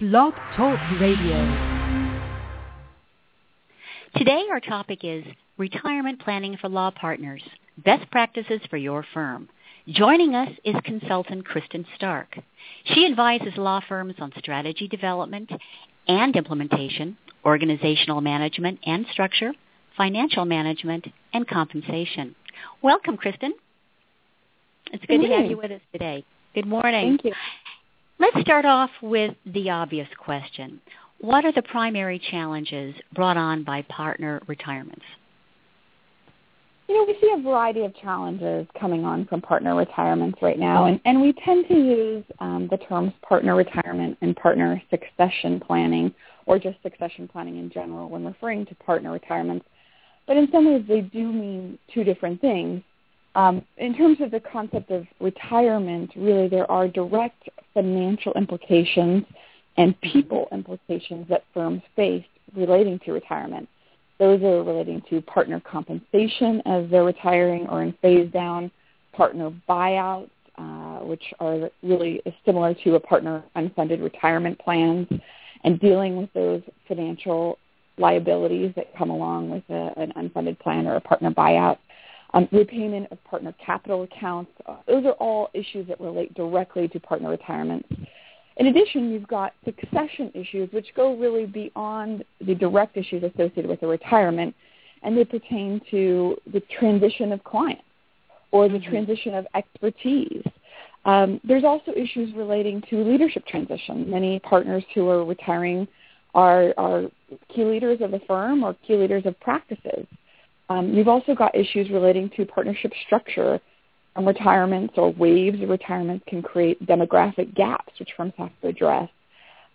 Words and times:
Blog 0.00 0.32
Talk 0.54 0.78
Radio. 1.00 1.38
Today 4.14 4.44
our 4.48 4.60
topic 4.60 5.00
is 5.02 5.24
retirement 5.56 6.20
planning 6.20 6.56
for 6.60 6.68
law 6.68 6.92
partners, 6.92 7.42
best 7.84 8.08
practices 8.12 8.60
for 8.70 8.76
your 8.76 9.04
firm. 9.12 9.48
Joining 9.88 10.36
us 10.36 10.50
is 10.64 10.76
consultant 10.84 11.44
Kristin 11.48 11.84
Stark. 11.96 12.38
She 12.84 13.06
advises 13.06 13.54
law 13.56 13.80
firms 13.88 14.14
on 14.20 14.32
strategy 14.38 14.86
development 14.86 15.50
and 16.06 16.36
implementation, 16.36 17.16
organizational 17.44 18.20
management 18.20 18.78
and 18.86 19.04
structure, 19.10 19.50
financial 19.96 20.44
management, 20.44 21.08
and 21.32 21.44
compensation. 21.48 22.36
Welcome, 22.82 23.16
Kristin. 23.16 23.50
It's 24.92 25.04
good 25.06 25.22
to 25.22 25.28
have 25.34 25.50
you 25.50 25.56
with 25.56 25.72
us 25.72 25.80
today. 25.90 26.24
Good 26.54 26.66
morning. 26.66 27.18
Thank 27.18 27.24
you. 27.24 27.32
Let's 28.20 28.40
start 28.40 28.64
off 28.64 28.90
with 29.00 29.36
the 29.46 29.70
obvious 29.70 30.08
question. 30.18 30.80
What 31.20 31.44
are 31.44 31.52
the 31.52 31.62
primary 31.62 32.20
challenges 32.30 32.96
brought 33.14 33.36
on 33.36 33.62
by 33.62 33.82
partner 33.82 34.42
retirements? 34.48 35.04
You 36.88 36.96
know, 36.96 37.04
we 37.06 37.16
see 37.20 37.32
a 37.38 37.42
variety 37.42 37.84
of 37.84 37.94
challenges 37.96 38.66
coming 38.80 39.04
on 39.04 39.26
from 39.26 39.40
partner 39.40 39.76
retirements 39.76 40.38
right 40.42 40.58
now, 40.58 40.86
and, 40.86 40.98
and 41.04 41.20
we 41.20 41.32
tend 41.44 41.68
to 41.68 41.74
use 41.74 42.24
um, 42.40 42.66
the 42.70 42.78
terms 42.78 43.12
partner 43.22 43.54
retirement 43.54 44.16
and 44.20 44.34
partner 44.34 44.82
succession 44.90 45.60
planning, 45.60 46.12
or 46.46 46.58
just 46.58 46.82
succession 46.82 47.28
planning 47.28 47.58
in 47.58 47.70
general 47.70 48.08
when 48.08 48.24
referring 48.24 48.66
to 48.66 48.74
partner 48.76 49.12
retirements. 49.12 49.66
But 50.26 50.38
in 50.38 50.48
some 50.50 50.66
ways, 50.66 50.84
they 50.88 51.02
do 51.02 51.30
mean 51.30 51.78
two 51.92 52.02
different 52.04 52.40
things. 52.40 52.82
Um, 53.38 53.64
in 53.76 53.94
terms 53.94 54.20
of 54.20 54.32
the 54.32 54.40
concept 54.40 54.90
of 54.90 55.06
retirement, 55.20 56.10
really 56.16 56.48
there 56.48 56.68
are 56.68 56.88
direct 56.88 57.48
financial 57.72 58.32
implications 58.32 59.24
and 59.76 59.98
people 60.00 60.48
implications 60.50 61.28
that 61.28 61.44
firms 61.54 61.80
face 61.94 62.24
relating 62.56 62.98
to 63.04 63.12
retirement. 63.12 63.68
Those 64.18 64.42
are 64.42 64.64
relating 64.64 65.02
to 65.10 65.22
partner 65.22 65.60
compensation 65.60 66.60
as 66.66 66.90
they're 66.90 67.04
retiring 67.04 67.68
or 67.68 67.84
in 67.84 67.92
phase 68.02 68.28
down, 68.32 68.72
partner 69.12 69.52
buyouts, 69.68 70.30
uh, 70.56 71.04
which 71.04 71.22
are 71.38 71.70
really 71.84 72.20
similar 72.44 72.74
to 72.82 72.96
a 72.96 73.00
partner 73.00 73.44
unfunded 73.54 74.02
retirement 74.02 74.58
plans, 74.58 75.06
and 75.62 75.78
dealing 75.78 76.16
with 76.16 76.32
those 76.32 76.62
financial 76.88 77.56
liabilities 77.98 78.72
that 78.74 78.96
come 78.96 79.10
along 79.10 79.48
with 79.48 79.62
a, 79.70 79.92
an 79.96 80.12
unfunded 80.16 80.58
plan 80.58 80.88
or 80.88 80.96
a 80.96 81.00
partner 81.00 81.30
buyout. 81.30 81.78
Um, 82.34 82.46
repayment 82.52 83.10
of 83.10 83.22
partner 83.24 83.54
capital 83.64 84.02
accounts. 84.02 84.50
Uh, 84.66 84.76
those 84.86 85.06
are 85.06 85.12
all 85.12 85.48
issues 85.54 85.88
that 85.88 85.98
relate 85.98 86.34
directly 86.34 86.86
to 86.88 87.00
partner 87.00 87.30
retirements. 87.30 87.88
In 88.58 88.66
addition, 88.66 89.10
you've 89.10 89.28
got 89.28 89.54
succession 89.64 90.30
issues, 90.34 90.70
which 90.72 90.88
go 90.94 91.16
really 91.16 91.46
beyond 91.46 92.24
the 92.44 92.54
direct 92.54 92.96
issues 92.96 93.22
associated 93.22 93.66
with 93.66 93.82
a 93.82 93.86
retirement, 93.86 94.54
and 95.02 95.16
they 95.16 95.24
pertain 95.24 95.80
to 95.90 96.36
the 96.52 96.60
transition 96.78 97.32
of 97.32 97.42
clients 97.44 97.82
or 98.50 98.68
the 98.68 98.78
mm-hmm. 98.78 98.90
transition 98.90 99.34
of 99.34 99.46
expertise. 99.54 100.42
Um, 101.04 101.40
there's 101.44 101.64
also 101.64 101.92
issues 101.96 102.34
relating 102.34 102.82
to 102.90 103.04
leadership 103.04 103.46
transition. 103.46 104.10
Many 104.10 104.40
partners 104.40 104.84
who 104.94 105.08
are 105.08 105.24
retiring 105.24 105.86
are, 106.34 106.74
are 106.76 107.04
key 107.54 107.64
leaders 107.64 108.00
of 108.00 108.10
the 108.10 108.20
firm 108.26 108.64
or 108.64 108.74
key 108.86 108.96
leaders 108.96 109.24
of 109.24 109.38
practices. 109.40 110.06
Um, 110.68 110.92
you've 110.92 111.08
also 111.08 111.34
got 111.34 111.54
issues 111.54 111.90
relating 111.90 112.30
to 112.36 112.44
partnership 112.44 112.92
structure 113.06 113.60
and 114.16 114.26
retirements 114.26 114.94
or 114.96 115.12
waves 115.12 115.62
of 115.62 115.68
retirements 115.68 116.24
can 116.28 116.42
create 116.42 116.84
demographic 116.86 117.54
gaps, 117.54 117.92
which 117.98 118.10
firms 118.16 118.32
have 118.36 118.50
to 118.60 118.68
address. 118.68 119.08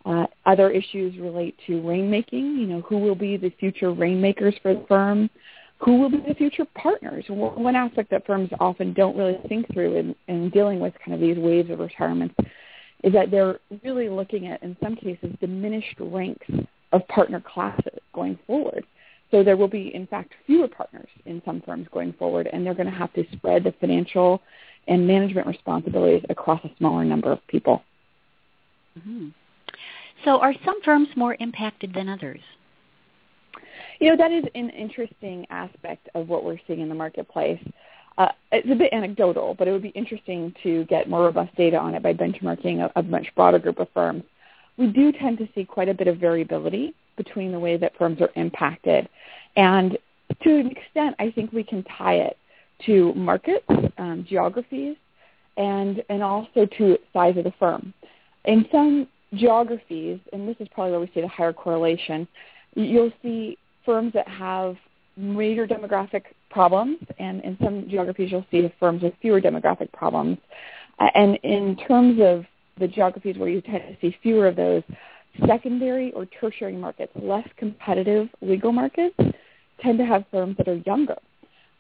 Uh, 0.06 0.26
other 0.46 0.70
issues 0.70 1.18
relate 1.18 1.56
to 1.66 1.82
rainmaking. 1.82 2.60
You 2.60 2.68
know, 2.68 2.82
who 2.82 2.98
will 2.98 3.16
be 3.16 3.38
the 3.38 3.52
future 3.52 3.92
rainmakers 3.92 4.54
for 4.62 4.74
the 4.74 4.86
firm? 4.88 5.30
Who 5.80 6.00
will 6.00 6.10
be 6.10 6.24
the 6.28 6.36
future 6.36 6.66
partners? 6.76 7.26
One 7.30 7.76
aspect 7.76 8.12
that 8.12 8.26
firms 8.26 8.50
often 8.60 8.94
don't 8.94 9.18
really 9.18 9.38
think 9.48 9.72
through 9.74 9.96
in, 9.96 10.16
in 10.28 10.50
dealing 10.50 10.80
with 10.80 10.94
kind 11.04 11.14
of 11.14 11.22
these 11.22 11.38
waves 11.38 11.70
of 11.70 11.80
retirements 11.80 12.36
is 13.04 13.12
that 13.14 13.32
they're 13.32 13.60
really 13.84 14.10
looking 14.10 14.48
at, 14.48 14.62
in 14.64 14.78
some 14.82 14.96
cases, 14.96 15.36
diminished 15.42 15.96
ranks 16.00 16.48
of 16.94 17.08
partner 17.10 17.42
classes 17.42 18.00
going 18.14 18.38
forward. 18.48 18.86
So 19.34 19.44
there 19.44 19.58
will 19.58 19.68
be, 19.68 19.92
in 19.96 20.06
fact, 20.06 20.32
fewer 20.46 20.68
partners 20.68 21.10
in 21.26 21.42
some 21.44 21.60
firms 21.66 21.88
going 21.92 22.14
forward, 22.14 22.48
and 22.54 22.64
they're 22.64 22.76
going 22.76 22.86
to 22.86 22.96
have 22.96 23.12
to 23.14 23.26
spread 23.32 23.64
the 23.64 23.74
financial 23.80 24.44
and 24.88 25.08
management 25.08 25.48
responsibilities 25.48 26.24
across 26.30 26.64
a 26.64 26.70
smaller 26.78 27.04
number 27.04 27.32
of 27.32 27.40
people. 27.48 27.82
Mm-hmm. 29.00 29.30
So 30.24 30.40
are 30.40 30.54
some 30.64 30.80
firms 30.84 31.08
more 31.16 31.36
impacted 31.40 31.96
than 31.96 32.10
others? 32.10 32.42
You 34.00 34.12
know, 34.12 34.18
that 34.18 34.32
is 34.32 34.44
an 34.54 34.70
interesting 34.70 35.48
aspect 35.50 36.10
of 36.14 36.30
what 36.30 36.44
we're 36.44 36.60
seeing 36.68 36.82
in 36.82 36.90
the 36.90 36.96
marketplace. 36.96 37.60
Uh, 38.20 38.28
it's 38.52 38.70
a 38.70 38.76
bit 38.76 38.94
anecdotal, 38.94 39.56
but 39.56 39.68
it 39.68 39.72
would 39.72 39.82
be 39.82 39.90
interesting 39.90 40.54
to 40.62 40.86
get 40.86 41.10
more 41.10 41.24
robust 41.24 41.56
data 41.56 41.78
on 41.80 41.96
it 41.96 42.04
by 42.04 42.14
benchmarking 42.14 42.88
a, 42.88 43.00
a 43.00 43.02
much 43.02 43.26
broader 43.36 43.58
group 43.58 43.80
of 43.80 43.88
firms. 43.96 44.24
We 44.78 44.88
do 44.88 45.12
tend 45.12 45.40
to 45.40 45.50
see 45.56 45.66
quite 45.66 45.90
a 45.90 45.94
bit 45.96 46.08
of 46.08 46.18
variability 46.18 46.94
between 47.18 47.52
the 47.52 47.60
way 47.60 47.78
that 47.78 47.98
firms 47.98 48.22
are 48.22 48.30
impacted. 48.36 49.08
And 49.56 49.98
to 50.44 50.58
an 50.58 50.68
extent, 50.68 51.16
I 51.20 51.32
think 51.32 51.52
we 51.52 51.64
can 51.64 51.84
tie 51.84 52.16
it 52.16 52.38
to 52.86 53.14
markets, 53.14 53.66
um, 53.98 54.26
geographies, 54.28 54.96
and, 55.58 56.04
and 56.10 56.24
also 56.24 56.66
to 56.78 56.98
size 57.14 57.38
of 57.38 57.44
the 57.44 57.54
firm. 57.60 57.94
In 58.46 58.66
some 58.72 59.08
geographies, 59.36 60.20
and 60.32 60.48
this 60.48 60.56
is 60.60 60.68
probably 60.74 60.92
where 60.92 61.00
we 61.00 61.12
see 61.14 61.22
the 61.22 61.28
higher 61.28 61.54
correlation, 61.54 62.28
you'll 62.76 63.12
see 63.22 63.58
firms 63.86 64.14
that 64.14 64.28
have 64.28 64.76
major 65.16 65.68
demographic 65.68 66.24
problems, 66.50 66.98
and 67.20 67.42
in 67.44 67.58
some 67.64 67.88
geographies 67.90 68.32
you'll 68.32 68.46
see 68.52 68.72
firms 68.80 69.04
with 69.04 69.14
fewer 69.22 69.40
demographic 69.40 69.92
problems. 69.92 70.38
And 71.16 71.38
in 71.44 71.78
terms 71.88 72.20
of 72.22 72.46
the 72.80 72.88
geographies 72.88 73.38
where 73.38 73.50
you 73.50 73.62
tend 73.62 73.84
to 73.88 73.98
see 74.02 74.18
fewer 74.24 74.48
of 74.48 74.56
those, 74.56 74.84
secondary 75.48 76.12
or 76.14 76.26
tertiary 76.26 76.76
markets, 76.76 77.12
less 77.16 77.48
competitive 77.58 78.30
legal 78.42 78.72
markets, 78.72 79.16
tend 79.82 79.98
to 79.98 80.06
have 80.06 80.24
firms 80.32 80.56
that 80.58 80.68
are 80.68 80.82
younger. 80.86 81.18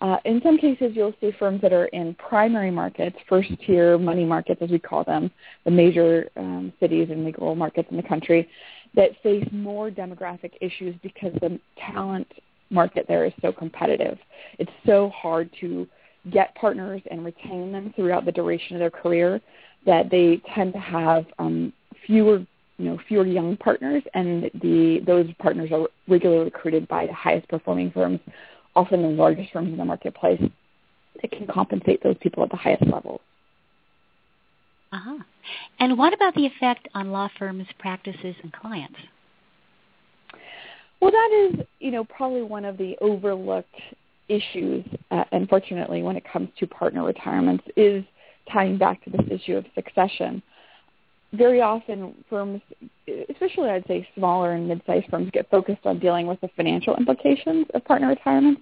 Uh, 0.02 0.18
in 0.26 0.42
some 0.44 0.58
cases, 0.58 0.92
you'll 0.94 1.14
see 1.22 1.32
firms 1.40 1.62
that 1.62 1.72
are 1.72 1.86
in 1.88 2.14
primary 2.16 2.72
markets, 2.72 3.16
first-tier 3.30 3.98
money 3.98 4.26
markets, 4.26 4.62
as 4.62 4.70
we 4.70 4.78
call 4.78 5.04
them, 5.06 5.32
the 5.64 5.72
major 5.72 6.30
um, 6.36 6.74
cities 6.80 7.08
and 7.10 7.24
legal 7.24 7.56
markets 7.56 7.88
in 7.90 7.96
the 7.96 8.04
country, 8.04 8.50
that 8.96 9.12
face 9.24 9.48
more 9.54 9.90
demographic 9.90 10.52
issues 10.60 10.94
because 11.02 11.32
the 11.40 11.58
talent 11.94 12.28
market 12.70 13.06
there 13.08 13.24
is 13.26 13.32
so 13.42 13.52
competitive. 13.54 14.18
It's 14.60 14.72
so 14.86 15.10
hard 15.10 15.50
to 15.62 15.88
get 16.32 16.54
partners 16.56 17.02
and 17.10 17.24
retain 17.24 17.72
them 17.72 17.94
throughout 17.96 18.26
the 18.26 18.32
duration 18.32 18.76
of 18.76 18.80
their 18.80 18.92
career 18.92 19.40
that 19.86 20.10
they 20.10 20.42
tend 20.54 20.74
to 20.74 20.80
have 20.80 21.26
um, 21.40 21.72
fewer 22.06 22.46
you 22.78 22.86
know 22.86 23.00
fewer 23.08 23.26
young 23.26 23.58
partners, 23.58 24.04
and 24.14 24.50
the 24.62 25.02
those 25.06 25.28
partners 25.40 25.72
are 25.72 25.88
regularly 26.08 26.46
recruited 26.46 26.88
by 26.88 27.06
the 27.06 27.14
highest 27.14 27.48
performing 27.48 27.92
firms, 27.92 28.20
often 28.76 29.02
the 29.02 29.10
largest 29.10 29.52
firms 29.52 29.70
in 29.70 29.78
the 29.78 29.86
marketplace, 29.86 30.42
that 31.22 31.32
can 31.32 31.48
compensate 31.48 32.02
those 32.04 32.18
people 32.22 32.44
at 32.44 32.50
the 32.50 32.58
highest 32.58 32.84
levels. 32.84 33.22
Uh-huh. 34.92 35.18
And 35.80 35.98
what 35.98 36.14
about 36.14 36.36
the 36.36 36.46
effect 36.46 36.88
on 36.94 37.12
law 37.12 37.28
firms' 37.40 37.66
practices 37.80 38.36
and 38.44 38.54
clients? 38.54 39.00
Well, 41.02 41.12
that 41.12 41.50
is, 41.50 41.66
you 41.80 41.92
know, 41.92 42.06
probably 42.06 42.44
one 42.44 42.64
of 42.64 42.78
the 42.78 42.96
overlooked 43.02 43.76
issues, 44.30 44.86
uh, 45.12 45.24
unfortunately, 45.32 46.04
when 46.04 46.16
it 46.16 46.24
comes 46.32 46.50
to 46.60 46.68
partner 46.68 47.04
retirements, 47.04 47.64
is 47.76 48.04
tying 48.52 48.78
back 48.78 49.04
to 49.04 49.10
this 49.10 49.26
issue 49.30 49.58
of 49.58 49.66
succession 49.76 50.42
very 51.34 51.62
often 51.62 52.14
firms, 52.30 52.62
especially 53.30 53.70
I'd 53.70 53.88
say 53.88 54.08
smaller 54.16 54.54
and 54.54 54.68
mid-sized 54.68 55.08
firms, 55.10 55.30
get 55.34 55.50
focused 55.50 55.86
on 55.86 56.00
dealing 56.00 56.28
with 56.28 56.40
the 56.42 56.50
financial 56.56 56.96
implications 56.96 57.66
of 57.74 57.84
partner 57.86 58.08
retirement, 58.08 58.60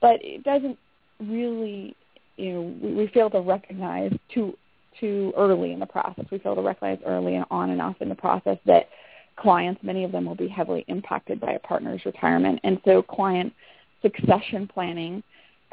but 0.00 0.18
it 0.22 0.42
doesn't 0.42 0.78
really, 1.20 1.94
you 2.36 2.52
know, 2.52 2.74
we, 2.82 2.94
we 2.94 3.06
fail 3.08 3.30
to 3.30 3.40
recognize 3.40 4.12
too 4.32 4.54
too 4.98 5.32
early 5.36 5.72
in 5.72 5.78
the 5.78 5.86
process. 5.86 6.24
We 6.32 6.38
fail 6.40 6.56
to 6.56 6.62
recognize 6.62 6.98
early 7.06 7.36
and 7.36 7.44
on 7.50 7.70
and 7.70 7.80
off 7.80 7.94
in 8.00 8.08
the 8.08 8.14
process 8.14 8.58
that 8.66 8.88
clients, 9.36 9.80
many 9.84 10.02
of 10.02 10.10
them 10.10 10.26
will 10.26 10.34
be 10.34 10.48
heavily 10.48 10.84
impacted 10.88 11.40
by 11.40 11.52
a 11.52 11.58
partner's 11.60 12.04
retirement, 12.04 12.60
and 12.64 12.80
so 12.84 13.00
client 13.00 13.52
succession 14.02 14.66
planning 14.66 15.22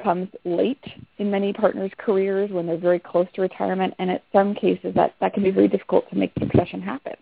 comes 0.03 0.29
late 0.45 0.83
in 1.17 1.31
many 1.31 1.53
partners' 1.53 1.91
careers 1.97 2.51
when 2.51 2.65
they're 2.65 2.77
very 2.77 2.99
close 2.99 3.27
to 3.33 3.41
retirement, 3.41 3.93
and 3.99 4.09
in 4.09 4.19
some 4.31 4.53
cases 4.53 4.93
that, 4.95 5.15
that 5.19 5.33
can 5.33 5.43
be 5.43 5.51
very 5.51 5.67
difficult 5.67 6.09
to 6.09 6.15
make 6.17 6.31
succession 6.39 6.81
happen. 6.81 7.13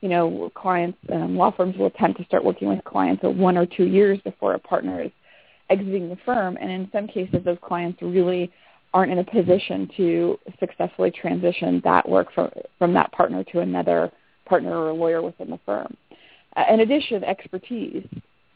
You 0.00 0.08
know, 0.08 0.50
clients, 0.54 0.98
um, 1.12 1.36
law 1.36 1.50
firms 1.50 1.76
will 1.76 1.86
attempt 1.86 2.18
to 2.18 2.24
start 2.24 2.44
working 2.44 2.68
with 2.68 2.82
clients 2.84 3.22
one 3.22 3.58
or 3.58 3.66
two 3.66 3.84
years 3.84 4.18
before 4.24 4.54
a 4.54 4.58
partner 4.58 5.02
is 5.02 5.10
exiting 5.68 6.08
the 6.08 6.16
firm, 6.24 6.56
and 6.60 6.70
in 6.70 6.88
some 6.92 7.06
cases 7.06 7.44
those 7.44 7.58
clients 7.62 8.00
really 8.02 8.50
aren't 8.92 9.12
in 9.12 9.18
a 9.18 9.24
position 9.24 9.88
to 9.96 10.38
successfully 10.58 11.10
transition 11.10 11.80
that 11.84 12.08
work 12.08 12.32
from, 12.34 12.50
from 12.78 12.92
that 12.94 13.12
partner 13.12 13.44
to 13.44 13.60
another 13.60 14.10
partner 14.46 14.76
or 14.76 14.88
a 14.88 14.94
lawyer 14.94 15.22
within 15.22 15.48
the 15.50 15.60
firm. 15.64 15.96
Uh, 16.56 16.64
in 16.70 16.80
addition, 16.80 17.22
expertise. 17.22 18.04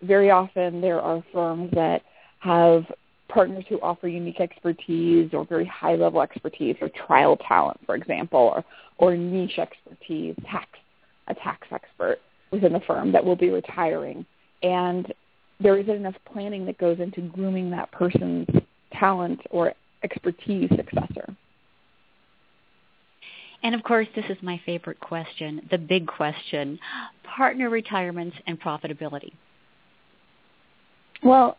Very 0.02 0.30
often 0.30 0.80
there 0.80 1.00
are 1.00 1.22
firms 1.32 1.70
that 1.72 2.02
have 2.40 2.84
partners 3.34 3.64
who 3.68 3.80
offer 3.80 4.06
unique 4.06 4.40
expertise 4.40 5.28
or 5.32 5.44
very 5.44 5.66
high 5.66 5.96
level 5.96 6.22
expertise 6.22 6.76
or 6.80 6.88
trial 7.06 7.36
talent, 7.48 7.78
for 7.84 7.96
example, 7.96 8.52
or, 8.54 8.64
or 8.98 9.16
niche 9.16 9.58
expertise, 9.58 10.36
tax, 10.48 10.68
a 11.26 11.34
tax 11.34 11.66
expert 11.72 12.18
within 12.52 12.72
the 12.72 12.80
firm 12.86 13.10
that 13.10 13.24
will 13.24 13.34
be 13.34 13.50
retiring. 13.50 14.24
And 14.62 15.12
there 15.60 15.76
isn't 15.76 15.94
enough 15.94 16.14
planning 16.32 16.64
that 16.66 16.78
goes 16.78 17.00
into 17.00 17.22
grooming 17.22 17.70
that 17.70 17.90
person's 17.90 18.46
talent 18.92 19.40
or 19.50 19.72
expertise 20.04 20.70
successor. 20.76 21.34
And 23.64 23.74
of 23.74 23.82
course, 23.82 24.06
this 24.14 24.26
is 24.28 24.36
my 24.42 24.60
favorite 24.64 25.00
question, 25.00 25.66
the 25.70 25.78
big 25.78 26.06
question, 26.06 26.78
partner 27.24 27.68
retirements 27.68 28.36
and 28.46 28.60
profitability. 28.60 29.32
Well, 31.22 31.56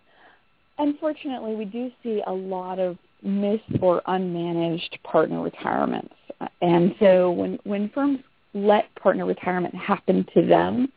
unfortunately, 0.78 1.56
we 1.56 1.66
do 1.66 1.92
see 2.04 2.22
a 2.28 2.32
lot 2.32 2.80
of 2.80 2.98
missed 3.24 3.64
or 3.82 4.02
unmanaged 4.08 5.02
partner 5.04 5.42
retirements. 5.42 6.14
And 6.62 6.94
so 7.00 7.32
when, 7.32 7.60
when 7.64 7.90
firms 7.90 8.20
let 8.54 8.94
partner 8.96 9.26
retirement 9.26 9.74
happen 9.76 10.26
to 10.34 10.46
them, 10.46 10.92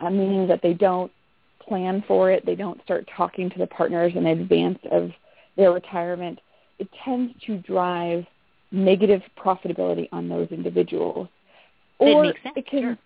uh, 0.00 0.10
meaning 0.10 0.46
that 0.48 0.62
they 0.62 0.74
don't 0.74 1.10
plan 1.60 2.04
for 2.06 2.30
it, 2.30 2.44
they 2.46 2.54
don't 2.54 2.82
start 2.82 3.08
talking 3.16 3.50
to 3.50 3.58
the 3.58 3.66
partners 3.66 4.12
in 4.14 4.26
advance 4.26 4.78
of 4.90 5.10
their 5.56 5.72
retirement, 5.72 6.38
it 6.78 6.88
tends 7.04 7.32
to 7.46 7.58
drive 7.58 8.24
negative 8.70 9.22
profitability 9.38 10.08
on 10.12 10.28
those 10.28 10.48
individuals. 10.50 11.28
Or 11.98 12.26
it, 12.26 12.36
it 12.56 12.66
can, 12.66 12.98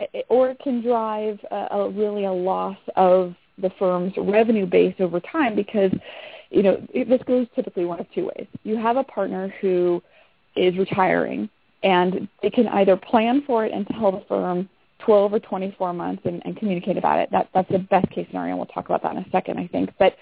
sure. 0.00 0.18
or 0.28 0.50
it 0.50 0.58
can 0.58 0.82
drive 0.82 1.38
a, 1.50 1.66
a 1.70 1.90
really 1.90 2.24
a 2.24 2.32
loss 2.32 2.78
of 2.96 3.34
the 3.58 3.70
firm's 3.78 4.12
revenue 4.16 4.66
base 4.66 4.94
over 5.00 5.20
time 5.20 5.54
because, 5.56 5.90
you 6.50 6.62
know, 6.62 6.86
this 6.92 7.22
goes 7.26 7.46
typically 7.54 7.84
one 7.84 8.00
of 8.00 8.06
two 8.14 8.26
ways. 8.26 8.46
You 8.62 8.76
have 8.76 8.96
a 8.96 9.04
partner 9.04 9.52
who 9.60 10.02
is 10.56 10.76
retiring 10.76 11.48
and 11.82 12.28
they 12.42 12.50
can 12.50 12.68
either 12.68 12.96
plan 12.96 13.42
for 13.46 13.64
it 13.64 13.72
and 13.72 13.86
tell 13.88 14.12
the 14.12 14.24
firm 14.28 14.68
12 15.00 15.34
or 15.34 15.40
24 15.40 15.92
months 15.92 16.22
and, 16.24 16.42
and 16.44 16.56
communicate 16.56 16.96
about 16.96 17.18
it. 17.18 17.30
That, 17.30 17.48
that's 17.54 17.70
the 17.70 17.78
best 17.78 18.10
case 18.10 18.26
scenario, 18.28 18.52
and 18.52 18.58
we'll 18.58 18.66
talk 18.66 18.86
about 18.86 19.02
that 19.02 19.12
in 19.12 19.18
a 19.18 19.30
second, 19.30 19.58
I 19.58 19.66
think. 19.66 19.90
But 19.98 20.16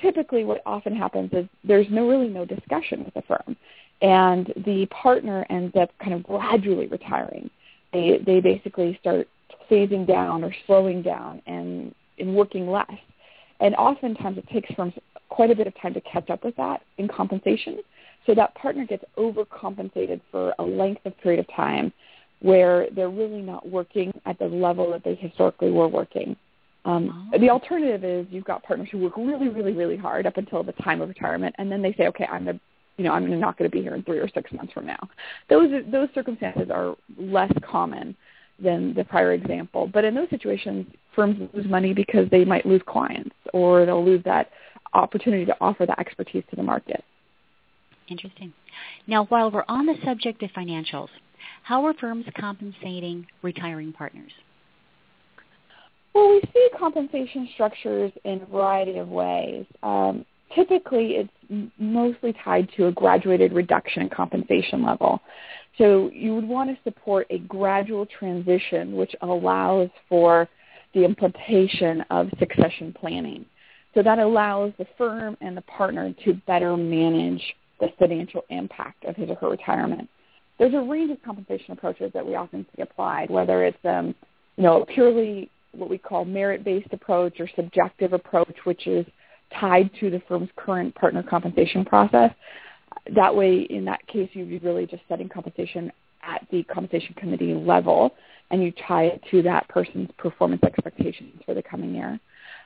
typically 0.00 0.44
what 0.44 0.62
often 0.66 0.94
happens 0.94 1.30
is 1.32 1.46
there's 1.64 1.86
no 1.90 2.08
really 2.08 2.28
no 2.28 2.44
discussion 2.44 3.04
with 3.04 3.14
the 3.14 3.22
firm 3.22 3.56
and 4.02 4.52
the 4.66 4.86
partner 4.86 5.46
ends 5.48 5.74
up 5.76 5.90
kind 5.98 6.12
of 6.12 6.22
gradually 6.22 6.86
retiring 6.86 7.48
they 7.92 8.18
they 8.26 8.40
basically 8.40 8.98
start 9.00 9.26
phasing 9.70 10.06
down 10.06 10.44
or 10.44 10.54
slowing 10.66 11.02
down 11.02 11.40
and 11.46 11.94
and 12.22 12.34
working 12.34 12.70
less 12.70 12.90
and 13.60 13.74
oftentimes 13.74 14.38
it 14.38 14.48
takes 14.48 14.72
firms 14.74 14.94
quite 15.28 15.50
a 15.50 15.54
bit 15.54 15.66
of 15.66 15.74
time 15.80 15.94
to 15.94 16.00
catch 16.02 16.30
up 16.30 16.44
with 16.44 16.56
that 16.56 16.82
in 16.98 17.08
compensation 17.08 17.78
so 18.26 18.34
that 18.34 18.54
partner 18.54 18.86
gets 18.86 19.04
overcompensated 19.18 20.20
for 20.30 20.54
a 20.58 20.62
length 20.62 21.04
of 21.04 21.18
period 21.18 21.40
of 21.40 21.54
time 21.54 21.92
where 22.40 22.88
they're 22.94 23.10
really 23.10 23.42
not 23.42 23.68
working 23.68 24.12
at 24.26 24.38
the 24.38 24.46
level 24.46 24.90
that 24.90 25.04
they 25.04 25.14
historically 25.14 25.70
were 25.70 25.88
working 25.88 26.36
um, 26.84 27.30
oh. 27.32 27.38
The 27.38 27.48
alternative 27.48 28.02
is 28.04 28.26
you've 28.30 28.44
got 28.44 28.64
partners 28.64 28.88
who 28.90 28.98
work 28.98 29.16
really, 29.16 29.48
really, 29.48 29.72
really 29.72 29.96
hard 29.96 30.26
up 30.26 30.36
until 30.36 30.64
the 30.64 30.72
time 30.72 31.00
of 31.00 31.08
retirement, 31.08 31.54
and 31.58 31.70
then 31.70 31.80
they 31.80 31.92
say, 31.92 32.08
okay, 32.08 32.26
I'm 32.28 32.44
the 32.44 32.58
you 32.96 33.04
know, 33.04 33.12
I'm 33.12 33.40
not 33.40 33.56
going 33.56 33.70
to 33.70 33.74
be 33.74 33.82
here 33.82 33.94
in 33.94 34.02
three 34.02 34.18
or 34.18 34.28
six 34.28 34.52
months 34.52 34.72
from 34.72 34.86
now. 34.86 35.08
Those 35.48 35.70
those 35.90 36.08
circumstances 36.14 36.70
are 36.70 36.94
less 37.18 37.52
common 37.62 38.16
than 38.62 38.94
the 38.94 39.04
prior 39.04 39.32
example. 39.32 39.90
But 39.92 40.04
in 40.04 40.14
those 40.14 40.30
situations, 40.30 40.86
firms 41.14 41.48
lose 41.52 41.66
money 41.66 41.92
because 41.92 42.28
they 42.30 42.44
might 42.44 42.66
lose 42.66 42.82
clients 42.86 43.34
or 43.52 43.84
they'll 43.84 44.04
lose 44.04 44.22
that 44.24 44.50
opportunity 44.94 45.44
to 45.46 45.56
offer 45.60 45.86
that 45.86 45.98
expertise 45.98 46.44
to 46.50 46.56
the 46.56 46.62
market. 46.62 47.04
Interesting. 48.08 48.52
Now, 49.06 49.24
while 49.26 49.50
we're 49.50 49.64
on 49.68 49.86
the 49.86 49.94
subject 50.04 50.42
of 50.42 50.50
financials, 50.50 51.08
how 51.62 51.84
are 51.84 51.94
firms 51.94 52.26
compensating 52.38 53.26
retiring 53.42 53.92
partners? 53.92 54.32
Well, 56.14 56.30
we 56.30 56.42
see 56.52 56.68
compensation 56.78 57.48
structures 57.54 58.12
in 58.24 58.42
a 58.42 58.46
variety 58.46 58.98
of 58.98 59.08
ways. 59.08 59.64
Um, 59.82 60.26
typically, 60.54 61.12
it's 61.16 61.70
mostly 61.78 62.34
tied 62.44 62.68
to 62.76 62.88
a 62.88 62.92
graduated 62.92 63.52
reduction 63.52 64.02
in 64.02 64.08
compensation 64.10 64.84
level. 64.84 65.20
So 65.78 66.10
you 66.12 66.34
would 66.34 66.46
want 66.46 66.70
to 66.70 66.82
support 66.84 67.26
a 67.30 67.38
gradual 67.38 68.06
transition 68.06 68.94
which 68.94 69.14
allows 69.22 69.88
for 70.08 70.48
the 70.94 71.04
implementation 71.04 72.02
of 72.10 72.28
succession 72.38 72.94
planning. 72.98 73.46
So 73.94 74.02
that 74.02 74.18
allows 74.18 74.72
the 74.78 74.86
firm 74.96 75.36
and 75.40 75.56
the 75.56 75.62
partner 75.62 76.14
to 76.24 76.34
better 76.46 76.76
manage 76.76 77.42
the 77.80 77.88
financial 77.98 78.44
impact 78.50 79.04
of 79.04 79.16
his 79.16 79.28
or 79.28 79.34
her 79.36 79.50
retirement. 79.50 80.08
There's 80.58 80.74
a 80.74 80.80
range 80.80 81.10
of 81.10 81.22
compensation 81.22 81.72
approaches 81.72 82.12
that 82.14 82.24
we 82.24 82.34
often 82.34 82.66
see 82.76 82.82
applied, 82.82 83.30
whether 83.30 83.64
it's 83.64 83.84
um, 83.84 84.14
you 84.56 84.64
know, 84.64 84.84
purely 84.94 85.50
what 85.72 85.88
we 85.88 85.98
call 85.98 86.24
merit-based 86.24 86.92
approach 86.92 87.40
or 87.40 87.48
subjective 87.56 88.12
approach, 88.12 88.54
which 88.64 88.86
is 88.86 89.06
tied 89.58 89.90
to 90.00 90.10
the 90.10 90.22
firm's 90.28 90.50
current 90.56 90.94
partner 90.94 91.22
compensation 91.22 91.84
process. 91.84 92.30
That 93.14 93.34
way, 93.34 93.66
in 93.70 93.84
that 93.86 94.06
case, 94.06 94.30
you'd 94.32 94.48
be 94.48 94.58
really 94.58 94.86
just 94.86 95.02
setting 95.08 95.28
compensation 95.28 95.92
at 96.22 96.46
the 96.50 96.62
compensation 96.64 97.14
committee 97.14 97.54
level, 97.54 98.14
and 98.50 98.62
you 98.62 98.72
tie 98.86 99.04
it 99.04 99.22
to 99.30 99.42
that 99.42 99.68
person's 99.68 100.10
performance 100.18 100.62
expectations 100.62 101.40
for 101.44 101.54
the 101.54 101.62
coming 101.62 101.94
year. 101.94 102.20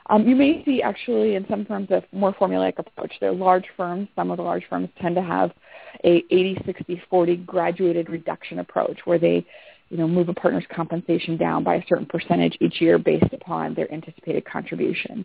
Um, 0.08 0.26
you 0.26 0.37
may 0.37 0.64
see 0.64 0.82
actually 0.82 1.34
in 1.34 1.46
some 1.49 1.64
firms 1.64 1.90
a 1.90 2.02
more 2.12 2.32
formulaic 2.34 2.78
approach. 2.78 3.12
They're 3.20 3.32
large 3.32 3.64
firms. 3.76 4.08
Some 4.14 4.31
of 4.31 4.37
the 4.37 4.43
large 4.43 4.64
firms 4.69 4.88
tend 5.00 5.17
to 5.17 5.23
have 5.23 5.52
a 6.05 6.23
80-60-40 6.32 7.44
graduated 7.44 8.08
reduction 8.08 8.61
approach 8.61 9.00
where 9.05 9.19
they 9.19 9.44
you 9.88 9.96
know, 9.96 10.08
move 10.08 10.28
a 10.28 10.34
partner's 10.34 10.64
compensation 10.75 11.37
down 11.37 11.62
by 11.62 11.76
a 11.76 11.82
certain 11.88 12.06
percentage 12.06 12.56
each 12.61 12.81
year 12.81 12.99
based 12.99 13.32
upon 13.32 13.75
their 13.75 13.93
anticipated 13.93 14.44
contribution. 14.44 15.25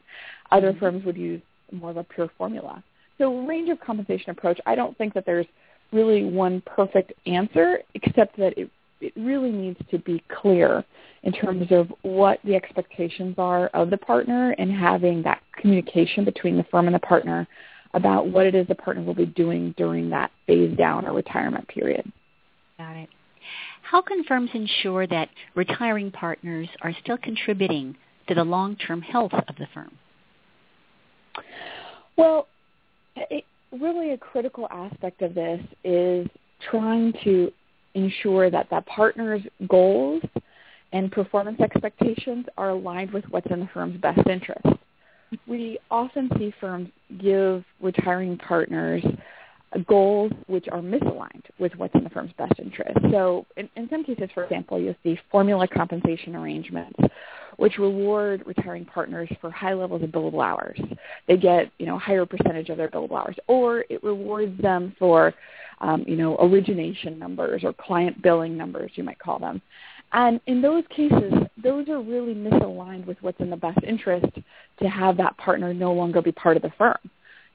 Other 0.51 0.71
mm-hmm. 0.71 0.80
firms 0.80 1.06
would 1.06 1.18
use 1.18 1.42
more 1.71 1.89
of 1.89 1.98
a 1.98 2.03
pure 2.03 2.30
formula. 2.38 2.83
So 3.21 3.45
range 3.45 3.69
of 3.69 3.79
compensation 3.79 4.31
approach, 4.31 4.59
I 4.65 4.73
don't 4.73 4.97
think 4.97 5.13
that 5.13 5.27
there's 5.27 5.45
really 5.94 6.25
one 6.25 6.59
perfect 6.65 7.13
answer, 7.27 7.77
except 7.94 8.35
that 8.38 8.57
it, 8.57 8.68
it 9.00 9.13
really 9.15 9.51
needs 9.51 9.79
to 9.91 10.00
be 10.00 10.23
clear 10.41 10.83
in 11.21 11.31
terms 11.31 11.68
of 11.69 11.94
what 12.01 12.39
the 12.44 12.55
expectations 12.55 13.36
are 13.38 13.67
of 13.75 13.91
the 13.91 13.98
partner 13.98 14.55
and 14.57 14.72
having 14.72 15.22
that 15.22 15.39
communication 15.55 16.25
between 16.25 16.57
the 16.57 16.63
firm 16.72 16.88
and 16.88 16.96
the 16.96 17.00
partner 17.00 17.48
about 17.93 18.25
what 18.25 18.48
it 18.48 18.55
is 18.55 18.65
the 18.67 18.74
partner 18.74 19.03
will 19.03 19.13
be 19.13 19.27
doing 19.27 19.75
during 19.77 20.10
that 20.10 20.31
phase 20.48 20.75
down 20.75 21.05
or 21.05 21.13
retirement 21.13 21.67
period. 21.67 22.12
Got 22.79 22.96
it. 22.96 23.10
How 23.84 24.01
can 24.01 24.24
firms 24.24 24.50
ensure 24.55 25.05
that 25.05 25.29
retiring 25.53 26.10
partners 26.10 26.69
are 26.81 26.93
still 27.03 27.19
contributing 27.19 27.96
to 28.29 28.34
the 28.34 28.43
long-term 28.43 29.03
health 29.03 29.34
of 29.34 29.55
the 29.60 29.67
firm? 29.75 29.91
Well, 32.17 32.48
really 33.80 34.12
a 34.12 34.18
critical 34.18 34.68
aspect 34.70 35.22
of 35.22 35.34
this 35.34 35.62
is 35.84 36.28
trying 36.70 37.13
to 37.24 37.51
ensure 37.94 38.50
that 38.50 38.70
that 38.70 38.86
partner's 38.86 39.42
goals 39.68 40.22
and 40.94 41.12
performance 41.12 41.60
expectations 41.60 42.46
are 42.58 42.70
aligned 42.70 43.12
with 43.12 43.24
what's 43.30 43.50
in 43.50 43.60
the 43.60 43.70
firm's 43.74 44.00
best 44.01 44.28
interest. 44.28 44.66
We 45.48 45.80
often 45.90 46.30
see 46.38 46.54
firms 46.60 46.90
give 47.20 47.63
retiring 47.82 48.38
partners 48.38 49.04
goals 49.80 50.32
which 50.48 50.68
are 50.72 50.82
misaligned 50.82 51.46
with 51.60 51.74
what's 51.75 51.96
in 51.96 52.04
the 52.04 52.10
firm's 52.10 52.32
best 52.38 52.54
interest. 52.60 52.98
So 53.12 53.46
in, 53.56 53.70
in 53.75 53.90
some 53.90 54.04
cases, 54.04 54.30
for 54.34 54.44
example, 54.44 54.80
you'll 54.80 54.96
see 55.04 55.18
formula 55.32 55.68
compensation 55.68 56.36
arrangements 56.36 57.00
which 57.58 57.78
reward 57.78 58.44
retiring 58.46 58.86
partners 58.86 59.30
for 59.40 59.51
high 59.51 59.74
levels 59.74 60.01
of 60.01 60.10
billable 60.10 60.44
hours. 60.44 60.80
They 61.28 61.38
get, 61.38 61.72
you 61.78 61.86
know, 61.86 61.96
a 61.96 62.00
higher 62.00 62.25
percentage 62.25 62.70
of 62.70 62.78
their 62.78 62.90
billable 62.90 63.20
hours. 63.20 63.36
Or 63.48 63.86
it 63.90 64.04
rewards 64.04 64.60
them 64.62 64.96
for, 64.98 65.34
um, 65.80 66.04
you 66.08 66.16
know, 66.16 66.38
origination 66.40 67.20
numbers 67.20 67.63
or 67.63 67.74
client 67.74 68.22
billing 68.22 68.58
numbers, 68.58 68.92
you 68.96 69.04
might 69.04 69.20
call 69.20 69.38
them. 69.38 69.62
And 70.13 70.42
in 70.48 70.62
those 70.62 70.84
cases, 70.90 71.34
those 71.62 71.88
are 71.88 72.01
really 72.01 72.34
misaligned 72.34 73.06
with 73.06 73.18
what's 73.22 73.40
in 73.40 73.50
the 73.50 73.56
best 73.56 73.80
interest 73.84 74.28
to 74.82 74.90
have 74.90 75.16
that 75.18 75.38
partner 75.38 75.74
no 75.74 75.94
longer 75.94 76.22
be 76.22 76.32
part 76.32 76.58
of 76.58 76.63
the 76.63 76.72
firm 76.78 76.98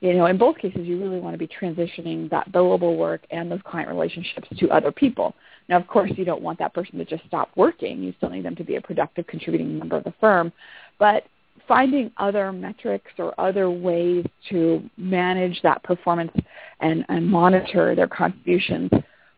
you 0.00 0.12
know, 0.14 0.26
in 0.26 0.36
both 0.36 0.58
cases, 0.58 0.86
you 0.86 1.00
really 1.00 1.20
want 1.20 1.34
to 1.34 1.38
be 1.38 1.48
transitioning 1.48 2.28
that 2.30 2.52
billable 2.52 2.96
work 2.96 3.22
and 3.30 3.50
those 3.50 3.60
client 3.64 3.88
relationships 3.88 4.48
to 4.58 4.68
other 4.70 4.92
people. 4.92 5.34
Now, 5.68 5.78
of 5.78 5.86
course, 5.86 6.10
you 6.16 6.24
don't 6.24 6.42
want 6.42 6.58
that 6.58 6.74
person 6.74 6.98
to 6.98 7.04
just 7.04 7.24
stop 7.26 7.50
working. 7.56 8.02
You 8.02 8.12
still 8.18 8.30
need 8.30 8.44
them 8.44 8.56
to 8.56 8.64
be 8.64 8.76
a 8.76 8.80
productive 8.80 9.26
contributing 9.26 9.78
member 9.78 9.96
of 9.96 10.04
the 10.04 10.14
firm. 10.20 10.52
But 10.98 11.24
finding 11.66 12.10
other 12.18 12.52
metrics 12.52 13.10
or 13.18 13.38
other 13.40 13.70
ways 13.70 14.24
to 14.50 14.88
manage 14.96 15.60
that 15.62 15.82
performance 15.82 16.32
and, 16.80 17.04
and 17.08 17.26
monitor 17.26 17.94
their 17.94 18.06
contributions 18.06 18.90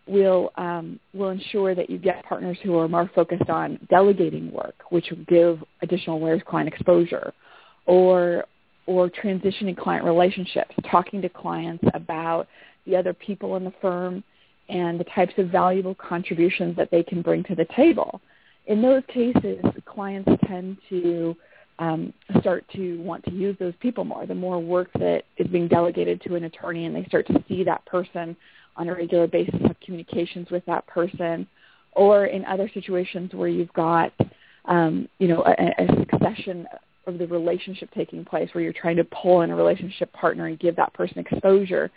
will 0.07 0.51
um, 0.57 0.99
will 1.13 1.29
ensure 1.29 1.75
that 1.75 1.91
you 1.91 1.99
get 1.99 2.25
partners 2.25 2.57
who 2.63 2.77
are 2.79 2.89
more 2.89 3.11
focused 3.15 3.51
on 3.51 3.79
delegating 3.91 4.51
work, 4.51 4.75
which 4.91 5.11
will 5.11 5.25
give 5.29 5.63
additional 5.83 6.23
layers 6.23 6.43
client 6.47 6.67
exposure, 6.67 7.33
or 7.87 8.45
or 8.89 9.11
transitioning 9.11 9.77
client 9.77 10.03
relationships, 10.03 10.75
talking 10.91 11.21
to 11.21 11.29
clients 11.29 11.85
about 11.93 12.49
the 12.87 12.97
other 12.97 13.13
people 13.13 13.57
in 13.57 13.63
the 13.63 13.73
firm 13.83 14.25
and 14.71 14.99
the 14.99 15.05
types 15.05 15.35
of 15.37 15.51
valuable 15.51 15.95
contributions 15.95 16.75
that 16.75 16.91
they 16.91 17.03
can 17.03 17.21
bring 17.21 17.45
to 17.45 17.55
the 17.55 17.67
table. 17.77 18.19
In 18.67 18.81
those 18.81 19.03
cases, 19.09 19.63
clients 19.85 20.31
tend 20.47 20.79
to 20.89 21.37
um, 21.79 22.15
start 22.41 22.65
to 22.77 22.99
want 23.03 23.23
to 23.27 23.31
use 23.31 23.57
those 23.59 23.75
people 23.81 24.05
more. 24.05 24.25
The 24.25 24.35
more 24.35 24.59
work 24.59 24.89
that 24.95 25.25
is 25.37 25.47
being 25.49 25.69
delegated 25.69 26.23
to 26.23 26.37
an 26.37 26.45
attorney 26.45 26.87
and 26.87 26.97
they 26.97 27.05
start 27.05 27.27
to 27.27 27.45
see 27.47 27.65
that 27.65 27.85
person 27.85 28.35
on 28.77 28.89
a 28.89 28.95
regular 28.95 29.27
basis, 29.27 29.61
have 29.67 29.79
communications 29.85 30.51
with 30.51 30.65
that 30.65 30.87
person, 30.87 31.47
or 31.93 32.25
in 32.25 32.43
other 32.47 32.71
situations 32.73 33.35
where 33.35 33.49
you've 33.49 33.73
got, 33.75 34.15
um, 34.65 35.11
you 35.19 35.29
know, 35.29 35.45
a, 35.45 35.83
a 35.83 35.87
succession 35.99 36.67
of 37.09 37.19
the 37.19 37.27
relationship 37.27 37.91
taking 37.95 38.25
place 38.25 38.49
where 38.53 38.63
you're 38.63 38.73
trying 38.73 38.97
to 38.97 39.05
pull 39.05 39.43
in 39.43 39.51
a 39.51 39.57
relationship 39.57 40.13
partner 40.13 40.47
and 40.47 40.59
give 40.59 40.77
that 40.77 40.93
person 40.95 41.19
exposure, 41.19 41.91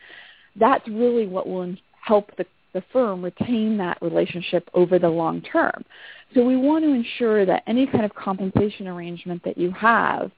that's 0.56 0.88
really 0.88 1.28
what 1.28 1.48
will 1.48 1.74
help 2.02 2.36
the, 2.38 2.46
the 2.74 2.84
firm 2.92 3.24
retain 3.24 3.78
that 3.78 3.98
relationship 4.02 4.70
over 4.74 5.00
the 5.00 5.10
long 5.10 5.42
term. 5.42 5.84
So 6.34 6.46
we 6.46 6.56
want 6.56 6.84
to 6.86 6.94
ensure 6.94 7.46
that 7.46 7.64
any 7.68 7.86
kind 7.86 8.06
of 8.06 8.14
compensation 8.16 8.88
arrangement 8.88 9.44
that 9.44 9.58
you 9.58 9.72
have 9.72 10.32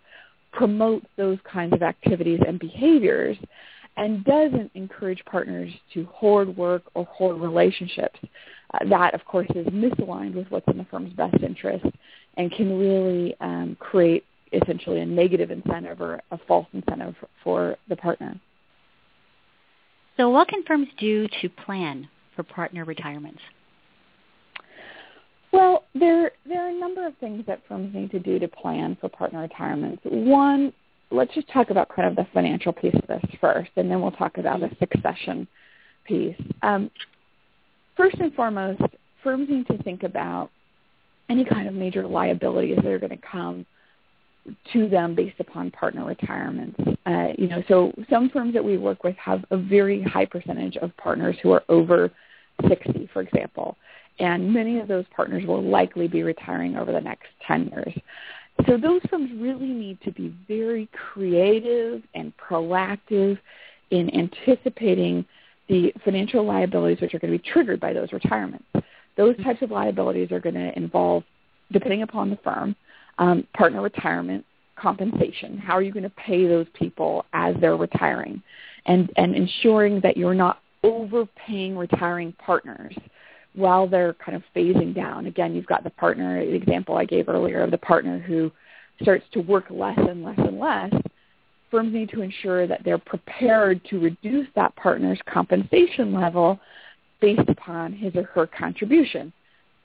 promotes 0.52 1.06
those 1.18 1.38
kinds 1.52 1.74
of 1.74 1.82
activities 1.82 2.40
and 2.48 2.60
behaviors 2.60 3.38
and 3.98 4.24
doesn't 4.24 4.72
encourage 4.74 5.24
partners 5.26 5.72
to 5.94 6.06
hoard 6.06 6.56
work 6.58 6.84
or 6.96 7.06
hoard 7.06 7.40
relationships. 7.40 8.20
Uh, 8.74 8.86
that, 8.90 9.14
of 9.14 9.24
course, 9.26 9.48
is 9.56 9.68
misaligned 9.68 10.34
with 10.34 10.50
what's 10.50 10.68
in 10.68 10.78
the 10.78 10.86
firm's 10.86 11.14
best 11.14 11.36
interest 11.44 11.86
and 12.38 12.52
can 12.52 12.80
really 12.80 13.36
um, 13.40 13.78
create 13.80 14.26
essentially 14.54 15.02
a 15.02 15.06
negative 15.06 15.52
incentive 15.52 16.02
or 16.02 16.22
a 16.32 16.38
false 16.48 16.68
incentive 16.74 17.16
for 17.44 17.76
the 17.90 17.96
partner. 17.96 18.40
So 20.18 20.30
what 20.30 20.48
can 20.48 20.64
firms 20.64 20.88
do 21.00 21.28
to 21.42 21.50
plan 21.50 22.08
for 22.36 22.44
partner 22.44 22.86
retirements? 22.86 23.40
Well, 25.52 25.84
there 25.94 26.32
there 26.48 26.66
are 26.66 26.70
a 26.70 26.80
number 26.80 27.06
of 27.06 27.16
things 27.18 27.46
that 27.46 27.62
firms 27.68 27.94
need 27.94 28.12
to 28.12 28.20
do 28.20 28.40
to 28.40 28.48
plan 28.48 28.98
for 29.00 29.10
partner 29.10 29.42
retirements. 29.42 30.02
One 30.04 30.74
let's 31.12 31.34
just 31.36 31.48
talk 31.50 31.70
about 31.70 31.90
kind 31.96 32.08
of 32.08 32.16
the 32.16 32.28
financial 32.34 32.74
piece 32.74 32.96
of 32.96 33.08
this 33.08 33.24
first, 33.40 33.70
and 33.76 33.90
then 33.90 34.02
we'll 34.02 34.12
talk 34.12 34.38
about 34.38 34.60
the 34.60 34.70
succession 34.80 35.48
piece. 36.06 36.36
Um, 36.64 36.90
first 37.96 38.18
and 38.20 38.34
foremost, 38.34 38.82
firms 39.24 39.48
need 39.50 39.68
to 39.68 39.82
think 39.84 40.04
about 40.04 40.50
any 41.30 41.46
kind 41.46 41.68
of 41.68 41.74
major 41.74 42.06
liabilities 42.06 42.78
that 42.78 42.88
are 42.88 43.00
going 43.00 43.12
to 43.12 43.28
come 43.32 43.66
to 44.74 44.90
them 44.90 45.16
based 45.16 45.40
upon 45.40 45.72
partner 45.72 46.06
retirements. 46.06 46.80
Uh, 47.06 47.28
you 47.38 47.48
know, 47.48 47.64
so 47.68 47.94
some 48.10 48.30
firms 48.30 48.54
that 48.54 48.64
we 48.64 48.78
work 48.78 49.04
with 49.04 49.16
have 49.18 49.44
a 49.52 49.58
very 49.58 50.02
high 50.02 50.26
percentage 50.26 50.78
of 50.78 50.96
partners 50.98 51.36
who 51.42 51.52
are 51.52 51.64
over 51.70 52.12
60, 52.68 53.10
for 53.14 53.22
example, 53.22 53.78
and 54.20 54.54
many 54.54 54.80
of 54.80 54.88
those 54.88 55.06
partners 55.16 55.46
will 55.46 55.64
likely 55.64 56.08
be 56.08 56.24
retiring 56.24 56.76
over 56.76 56.92
the 56.92 57.02
next 57.02 57.28
10 57.48 57.68
years. 57.68 57.94
So 58.68 58.78
those 58.78 59.02
firms 59.10 59.32
really 59.36 59.68
need 59.68 60.00
to 60.02 60.12
be 60.12 60.34
very 60.48 60.88
creative 60.94 62.04
and 62.14 62.32
proactive 62.38 63.40
in 63.90 64.14
anticipating 64.16 65.26
the 65.70 65.94
financial 66.04 66.46
liabilities 66.46 67.02
which 67.02 67.14
are 67.14 67.20
going 67.20 67.32
to 67.32 67.40
be 67.40 67.52
triggered 67.52 67.80
by 67.80 67.94
those 67.94 68.12
retirements. 68.12 68.66
Those 69.18 69.36
types 69.44 69.62
of 69.62 69.72
liabilities 69.72 70.32
are 70.32 70.40
going 70.40 70.56
to 70.56 70.76
involve, 70.78 71.24
depending 71.72 72.04
upon 72.04 72.30
the 72.30 72.38
firm, 72.38 72.76
um, 73.18 73.48
partner 73.56 73.82
retirement 73.82 74.46
compensation. 74.76 75.58
How 75.58 75.74
are 75.74 75.82
you 75.82 75.92
going 75.92 76.04
to 76.04 76.10
pay 76.12 76.48
those 76.48 76.68
people 76.74 77.26
as 77.34 77.56
they're 77.62 77.78
retiring? 77.78 78.42
And, 78.86 79.10
and 79.16 79.34
ensuring 79.36 80.02
that 80.02 80.18
you're 80.18 80.34
not 80.34 80.60
overpaying 80.84 81.78
retiring 81.78 82.34
partners 82.34 82.94
while 83.56 83.88
they're 83.88 84.14
kind 84.16 84.36
of 84.36 84.44
phasing 84.56 84.94
down. 84.94 85.28
Again, 85.28 85.56
you've 85.56 85.68
got 85.68 85.84
the 85.84 85.90
partner, 85.92 86.46
the 86.46 86.54
example 86.54 86.98
I 86.98 87.06
gave 87.06 87.30
earlier 87.30 87.62
of 87.62 87.72
the 87.72 87.78
partner 87.78 88.20
who 88.20 88.52
starts 89.02 89.26
to 89.34 89.40
work 89.40 89.66
less 89.70 89.98
and 89.98 90.24
less 90.24 90.38
and 90.38 90.60
less. 90.60 90.94
Firms 91.72 91.94
need 91.94 92.10
to 92.10 92.22
ensure 92.22 92.68
that 92.68 92.84
they're 92.84 92.98
prepared 92.98 93.82
to 93.90 94.00
reduce 94.00 94.48
that 94.56 94.76
partner's 94.76 95.20
compensation 95.28 96.14
level 96.14 96.60
based 97.22 97.48
upon 97.48 97.94
his 97.94 98.16
or 98.16 98.24
her 98.24 98.48
contribution. 98.48 99.32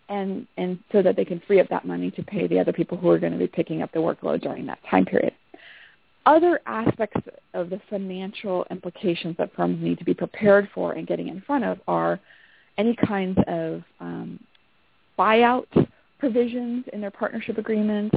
And, 0.09 0.47
and 0.57 0.79
so 0.91 1.03
that 1.03 1.17
they 1.17 1.25
can 1.25 1.43
free 1.47 1.61
up 1.61 1.69
that 1.69 1.85
money 1.85 2.11
to 2.13 2.23
pay 2.23 2.47
the 2.47 2.59
other 2.59 2.73
people 2.73 2.97
who 2.97 3.11
are 3.11 3.19
going 3.19 3.33
to 3.33 3.39
be 3.39 3.47
picking 3.47 3.83
up 3.83 3.93
the 3.93 3.99
workload 3.99 4.41
during 4.41 4.65
that 4.67 4.79
time 4.91 5.05
period. 5.05 5.35
Other 6.25 6.61
aspects 6.67 7.21
of 7.55 7.71
the 7.71 7.81
financial 7.89 8.67
implications 8.71 9.37
that 9.39 9.55
firms 9.55 9.83
need 9.83 9.99
to 9.99 10.05
be 10.05 10.15
prepared 10.15 10.69
for 10.75 10.93
and 10.93 11.07
getting 11.07 11.29
in 11.29 11.41
front 11.43 11.65
of 11.65 11.79
are 11.89 12.21
any 12.77 12.95
kinds 12.95 13.39
of 13.47 13.83
um, 14.01 14.39
buyout 15.19 15.67
provisions 16.19 16.85
in 16.93 17.01
their 17.01 17.11
partnership 17.11 17.59
agreements 17.59 18.17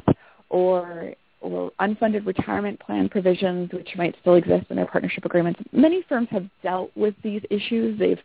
or 0.49 1.13
or 1.39 1.71
unfunded 1.79 2.25
retirement 2.25 2.79
plan 2.79 3.09
provisions 3.09 3.71
which 3.73 3.89
might 3.95 4.15
still 4.21 4.35
exist 4.35 4.65
in 4.69 4.75
their 4.75 4.85
partnership 4.85 5.25
agreements. 5.25 5.59
Many 5.71 6.03
firms 6.07 6.27
have 6.29 6.45
dealt 6.61 6.91
with 6.95 7.15
these 7.23 7.41
issues. 7.49 7.97
They've 7.97 8.19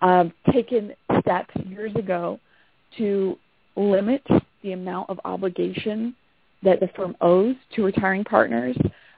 um, 0.00 0.32
taken 0.50 0.94
steps 1.20 1.54
years 1.66 1.94
ago 1.94 2.40
to 2.98 3.38
limit 3.76 4.22
the 4.62 4.72
amount 4.72 5.10
of 5.10 5.20
obligation 5.24 6.14
that 6.62 6.80
the 6.80 6.88
firm 6.96 7.16
owes 7.20 7.56
to 7.74 7.84
retiring 7.84 8.24
partners. 8.24 8.76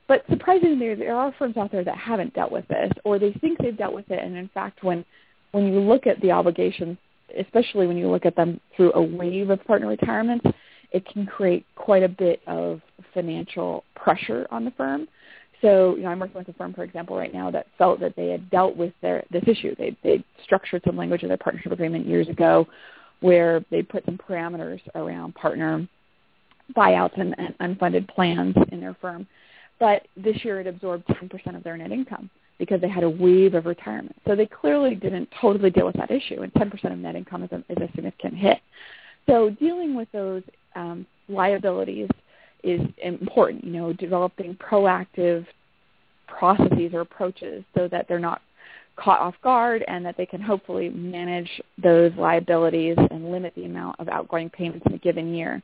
But 0.09 0.25
surprisingly, 0.29 0.95
there 0.95 1.17
are 1.17 1.35
firms 1.39 1.57
out 1.57 1.73
there 1.73 1.85
that 1.85 1.97
haven't 1.97 2.35
dealt 2.35 2.53
with 2.53 2.67
this, 2.69 2.91
or 3.05 3.19
they 3.19 3.33
think 3.33 3.59
they've 3.59 3.77
dealt 3.77 3.95
with 3.95 4.11
it, 4.11 4.23
and 4.23 4.37
in 4.37 4.49
fact, 4.55 4.83
when 4.83 5.05
when 5.53 5.73
you 5.73 5.81
look 5.81 6.07
at 6.07 6.21
the 6.21 6.31
obligations, 6.31 6.99
especially 7.39 7.87
when 7.87 7.97
you 7.97 8.11
look 8.11 8.27
at 8.27 8.37
them 8.37 8.61
through 8.77 8.93
a 8.95 9.03
wave 9.03 9.49
of 9.51 9.65
partner 9.65 9.89
retirements, 9.89 10.45
it 10.93 11.07
can 11.07 11.25
create 11.25 11.65
quite 11.77 12.03
a 12.03 12.09
bit 12.09 12.41
of 12.47 12.81
financial 13.15 13.85
pressure 13.95 14.47
on 14.51 14.65
the 14.65 14.71
firm. 14.73 15.09
So, 15.63 15.97
you 15.97 16.03
know, 16.03 16.11
I'm 16.11 16.21
working 16.21 16.37
with 16.37 16.49
a 16.49 16.53
firm, 16.53 16.75
for 16.75 16.85
example, 16.85 17.17
right 17.17 17.33
now 17.33 17.51
that 17.51 17.67
felt 17.79 18.01
that 18.01 18.15
they 18.17 18.29
had 18.29 18.51
dealt 18.51 18.77
with 18.77 18.93
their 19.01 19.25
this 19.31 19.45
issue. 19.47 19.75
They 19.77 19.97
they 20.03 20.23
structured 20.45 20.83
some 20.85 20.97
language 20.97 21.23
in 21.23 21.29
their 21.29 21.39
partnership 21.39 21.73
agreement 21.73 22.07
years 22.07 22.29
ago, 22.29 22.67
where 23.21 23.65
they 23.71 23.83
put 23.83 24.05
some 24.05 24.19
parameters 24.19 24.81
around 24.95 25.35
partner 25.35 25.87
buyouts 26.77 27.19
and, 27.21 27.35
and 27.39 27.79
unfunded 27.79 28.09
plans 28.09 28.55
in 28.73 28.81
their 28.81 28.95
firm. 29.01 29.27
But 29.79 30.07
this 30.17 30.45
year, 30.45 30.61
it 30.61 30.67
absorbed 30.67 31.07
10% 31.07 31.57
of 31.57 31.63
their 31.63 31.77
net 31.77 31.93
income 31.93 32.31
because 32.59 32.81
they 32.81 32.89
had 32.89 33.05
a 33.05 33.11
wave 33.11 33.55
of 33.55 33.67
retirement. 33.67 34.17
So 34.27 34.35
they 34.35 34.47
clearly 34.47 34.95
didn't 34.95 35.29
totally 35.41 35.71
deal 35.71 35.87
with 35.87 35.97
that 35.97 36.11
issue, 36.11 36.43
and 36.43 36.53
10% 36.55 36.93
of 36.93 36.99
net 36.99 37.15
income 37.15 37.43
is 37.43 37.53
a, 37.53 37.57
is 37.69 37.77
a 37.77 37.93
significant 37.95 38.35
hit. 38.35 38.59
So 39.27 39.51
dealing 39.51 39.95
with 39.95 40.11
those 40.13 40.43
um, 40.75 41.07
liabilities 41.29 42.09
is 42.63 42.81
important, 43.03 43.65
you 43.65 43.73
know, 43.73 43.93
developing 43.93 44.57
proactive 44.57 45.47
processes 46.27 46.93
or 46.93 47.01
approaches 47.01 47.65
so 47.77 47.89
that 47.89 48.09
they're 48.09 48.19
not 48.19 48.41
caught 48.97 49.21
off 49.21 49.35
guard 49.43 49.85
and 49.89 50.05
that 50.05 50.17
they 50.17 50.27
can 50.27 50.41
hopefully 50.41 50.89
manage 50.89 51.51
those 51.83 52.13
liabilities 52.17 52.97
and 53.11 53.31
limit 53.31 53.53
the 53.55 53.65
amount 53.65 53.99
of 54.01 54.09
outgoing 54.09 54.51
payments 54.51 54.85
in 54.87 54.95
a 54.95 54.99
given 54.99 55.35
year. 55.35 55.63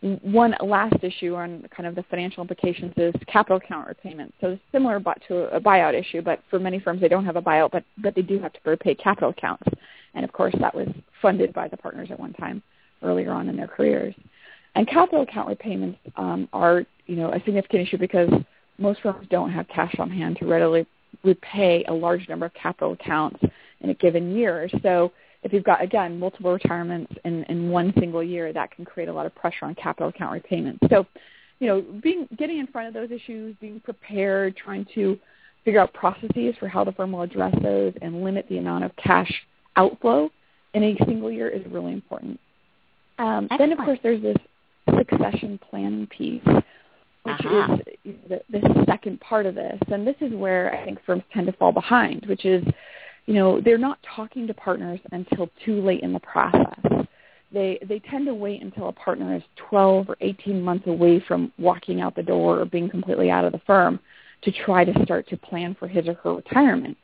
One 0.00 0.54
last 0.60 0.96
issue 1.02 1.34
on 1.34 1.66
kind 1.74 1.86
of 1.86 1.94
the 1.94 2.02
financial 2.10 2.42
implications 2.42 2.92
is 2.96 3.14
capital 3.26 3.56
account 3.56 3.88
repayment. 3.88 4.34
So 4.40 4.58
similar 4.70 5.00
to 5.28 5.54
a 5.54 5.60
buyout 5.60 5.98
issue, 5.98 6.20
but 6.20 6.40
for 6.50 6.58
many 6.58 6.78
firms 6.78 7.00
they 7.00 7.08
don't 7.08 7.24
have 7.24 7.36
a 7.36 7.42
buyout, 7.42 7.70
but, 7.70 7.84
but 7.98 8.14
they 8.14 8.22
do 8.22 8.38
have 8.40 8.52
to 8.52 8.58
repay 8.64 8.94
capital 8.94 9.30
accounts. 9.30 9.64
And 10.14 10.24
of 10.24 10.32
course 10.32 10.54
that 10.60 10.74
was 10.74 10.88
funded 11.22 11.52
by 11.54 11.68
the 11.68 11.76
partners 11.76 12.08
at 12.10 12.20
one 12.20 12.34
time 12.34 12.62
earlier 13.02 13.32
on 13.32 13.48
in 13.48 13.56
their 13.56 13.68
careers. 13.68 14.14
And 14.74 14.88
capital 14.88 15.22
account 15.22 15.48
repayments 15.48 15.98
um, 16.16 16.48
are, 16.52 16.84
you 17.06 17.16
know, 17.16 17.30
a 17.32 17.40
significant 17.44 17.86
issue 17.86 17.98
because 17.98 18.30
most 18.78 19.00
firms 19.02 19.26
don't 19.30 19.52
have 19.52 19.68
cash 19.68 19.94
on 19.98 20.10
hand 20.10 20.36
to 20.40 20.46
readily 20.46 20.86
repay 21.22 21.84
a 21.88 21.92
large 21.92 22.28
number 22.28 22.46
of 22.46 22.54
capital 22.54 22.92
accounts 22.92 23.40
in 23.80 23.90
a 23.90 23.94
given 23.94 24.34
year. 24.34 24.68
So 24.82 25.12
if 25.42 25.52
you've 25.52 25.64
got, 25.64 25.82
again, 25.82 26.18
multiple 26.18 26.52
retirements 26.52 27.12
in, 27.24 27.44
in 27.44 27.68
one 27.68 27.92
single 27.98 28.22
year, 28.22 28.52
that 28.52 28.70
can 28.70 28.84
create 28.84 29.08
a 29.08 29.12
lot 29.12 29.26
of 29.26 29.34
pressure 29.34 29.66
on 29.66 29.74
capital 29.74 30.08
account 30.08 30.32
repayments. 30.32 30.80
So, 30.90 31.06
you 31.60 31.68
know, 31.68 31.84
being 32.02 32.26
getting 32.36 32.58
in 32.58 32.66
front 32.66 32.88
of 32.88 32.94
those 32.94 33.10
issues, 33.10 33.54
being 33.60 33.80
prepared, 33.80 34.56
trying 34.56 34.86
to 34.94 35.18
figure 35.64 35.80
out 35.80 35.92
processes 35.92 36.54
for 36.58 36.68
how 36.68 36.84
the 36.84 36.92
firm 36.92 37.12
will 37.12 37.22
address 37.22 37.54
those 37.62 37.92
and 38.02 38.24
limit 38.24 38.46
the 38.48 38.58
amount 38.58 38.84
of 38.84 38.96
cash 38.96 39.32
outflow 39.76 40.30
in 40.74 40.82
a 40.82 40.96
single 41.06 41.30
year 41.30 41.48
is 41.48 41.62
really 41.70 41.92
important. 41.92 42.38
Um, 43.18 43.48
then, 43.58 43.72
of 43.72 43.78
course, 43.78 43.98
there's 44.02 44.22
this 44.22 44.36
succession 44.96 45.58
planning 45.70 46.06
piece, 46.08 46.42
which 47.24 47.40
uh-huh. 47.40 47.78
is 48.04 48.14
the, 48.28 48.40
the 48.50 48.84
second 48.86 49.20
part 49.20 49.46
of 49.46 49.54
this. 49.54 49.78
And 49.88 50.06
this 50.06 50.16
is 50.20 50.32
where 50.32 50.74
I 50.74 50.84
think 50.84 50.98
firms 51.04 51.22
tend 51.32 51.46
to 51.46 51.52
fall 51.52 51.72
behind, 51.72 52.24
which 52.26 52.44
is 52.44 52.64
you 53.26 53.34
know, 53.34 53.60
they're 53.60 53.78
not 53.78 53.98
talking 54.14 54.46
to 54.46 54.54
partners 54.54 55.00
until 55.12 55.48
too 55.64 55.80
late 55.80 56.02
in 56.02 56.12
the 56.12 56.20
process. 56.20 57.06
They 57.52 57.78
they 57.88 58.00
tend 58.00 58.26
to 58.26 58.34
wait 58.34 58.62
until 58.62 58.88
a 58.88 58.92
partner 58.92 59.34
is 59.34 59.42
12 59.70 60.10
or 60.10 60.16
18 60.20 60.60
months 60.60 60.86
away 60.86 61.20
from 61.26 61.52
walking 61.58 62.00
out 62.00 62.16
the 62.16 62.22
door 62.22 62.60
or 62.60 62.64
being 62.64 62.90
completely 62.90 63.30
out 63.30 63.44
of 63.44 63.52
the 63.52 63.60
firm 63.66 64.00
to 64.42 64.52
try 64.52 64.84
to 64.84 65.04
start 65.04 65.28
to 65.28 65.36
plan 65.36 65.74
for 65.78 65.88
his 65.88 66.06
or 66.06 66.14
her 66.14 66.34
retirement. 66.34 66.96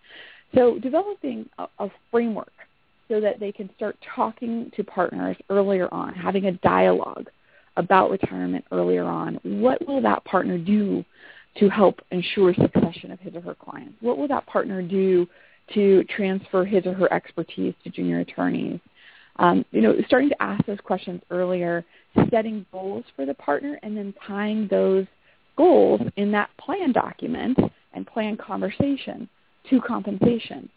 So 0.55 0.79
developing 0.79 1.49
a, 1.59 1.67
a 1.79 1.89
framework 2.11 2.53
so 3.09 3.21
that 3.21 3.41
they 3.41 3.53
can 3.53 3.71
start 3.77 3.97
talking 4.15 4.71
to 4.77 4.85
partners 4.85 5.37
earlier 5.49 5.93
on, 5.93 6.13
having 6.15 6.47
a 6.47 6.53
dialogue 6.53 7.31
about 7.77 8.11
retirement 8.11 8.65
earlier 8.73 9.05
on. 9.05 9.39
What 9.43 9.87
will 9.87 10.03
that 10.03 10.25
partner 10.25 10.59
do 10.59 11.05
to 11.59 11.69
help 11.69 12.01
ensure 12.11 12.55
succession 12.55 13.11
of 13.11 13.21
his 13.21 13.35
or 13.35 13.41
her 13.41 13.55
clients? 13.55 13.95
What 14.01 14.19
will 14.19 14.29
that 14.29 14.47
partner 14.47 14.83
do 14.83 15.27
to 15.75 16.05
transfer 16.05 16.65
his 16.65 16.87
or 16.87 16.95
her 16.95 17.13
expertise 17.13 17.75
to 17.85 17.91
junior 17.91 18.21
attorneys? 18.21 18.81
Um, 19.37 19.65
you 19.71 19.81
know, 19.81 19.95
starting 20.07 20.29
to 20.31 20.43
ask 20.43 20.65
those 20.67 20.81
questions 20.83 21.23
earlier, 21.31 21.85
setting 22.31 22.67
goals 22.73 23.05
for 23.17 23.25
the 23.25 23.35
partner, 23.35 23.79
and 23.83 23.97
then 23.97 24.13
tying 24.27 24.69
those 24.69 25.07
goals 25.57 26.01
in 26.17 26.31
that 26.33 26.51
plan 26.59 26.93
document 26.93 27.59
and 27.95 28.07
plan 28.07 28.37
conversation 28.37 29.29
to 29.69 29.81
compensation 29.81 30.69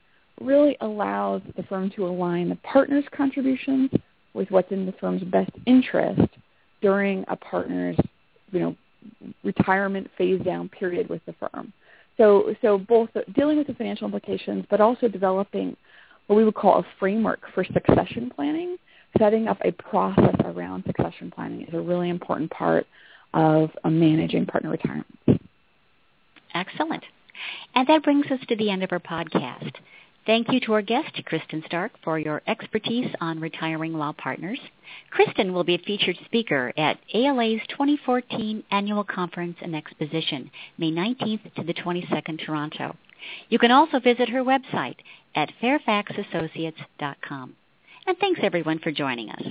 really 0.41 0.77
allows 0.81 1.41
the 1.55 1.63
firm 1.63 1.89
to 1.95 2.05
align 2.05 2.49
the 2.49 2.55
partner's 2.57 3.05
contributions 3.15 3.89
with 4.33 4.49
what's 4.49 4.71
in 4.71 4.85
the 4.85 4.91
firm's 4.93 5.23
best 5.23 5.51
interest 5.65 6.21
during 6.83 7.25
a 7.29 7.35
partner's, 7.35 7.97
you 8.51 8.59
know, 8.59 8.75
retirement 9.43 10.07
phase 10.17 10.41
down 10.43 10.69
period 10.69 11.09
with 11.09 11.21
the 11.25 11.33
firm. 11.33 11.73
So, 12.17 12.53
so 12.61 12.77
both 12.77 13.09
dealing 13.33 13.57
with 13.57 13.67
the 13.67 13.73
financial 13.73 14.05
implications, 14.05 14.65
but 14.69 14.79
also 14.81 15.07
developing 15.07 15.75
what 16.27 16.35
we 16.35 16.45
would 16.45 16.53
call 16.53 16.79
a 16.79 16.85
framework 16.99 17.39
for 17.55 17.63
succession 17.63 18.31
planning. 18.35 18.77
Setting 19.17 19.47
up 19.47 19.59
a 19.63 19.71
process 19.71 20.35
around 20.43 20.83
succession 20.85 21.31
planning 21.31 21.61
is 21.61 21.73
a 21.73 21.79
really 21.79 22.09
important 22.09 22.49
part 22.51 22.85
of 23.33 23.69
uh, 23.83 23.89
managing 23.89 24.45
partner 24.45 24.71
retirement. 24.71 25.07
Excellent. 26.53 27.03
And 27.75 27.87
that 27.87 28.03
brings 28.03 28.25
us 28.27 28.39
to 28.47 28.55
the 28.55 28.69
end 28.69 28.83
of 28.83 28.91
our 28.91 28.99
podcast. 28.99 29.73
Thank 30.25 30.53
you 30.53 30.61
to 30.61 30.73
our 30.73 30.81
guest, 30.81 31.21
Kristin 31.29 31.65
Stark, 31.65 31.91
for 32.01 32.17
your 32.17 32.41
expertise 32.47 33.13
on 33.19 33.41
retiring 33.41 33.93
law 33.93 34.13
partners. 34.13 34.59
Kristin 35.13 35.51
will 35.51 35.65
be 35.65 35.75
a 35.75 35.79
featured 35.79 36.17
speaker 36.23 36.71
at 36.77 36.97
ALA's 37.13 37.59
2014 37.67 38.63
Annual 38.71 39.03
Conference 39.03 39.57
and 39.61 39.75
Exposition, 39.75 40.49
May 40.77 40.91
19th 40.91 41.53
to 41.55 41.63
the 41.63 41.73
22nd, 41.73 42.45
Toronto. 42.45 42.95
You 43.49 43.59
can 43.59 43.71
also 43.71 43.99
visit 43.99 44.29
her 44.29 44.45
website 44.45 44.95
at 45.35 45.51
fairfaxassociates.com. 45.61 47.55
And 48.07 48.17
thanks 48.17 48.39
everyone 48.43 48.79
for 48.79 48.91
joining 48.91 49.29
us. 49.29 49.43